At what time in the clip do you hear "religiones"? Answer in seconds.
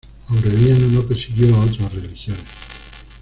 1.93-2.47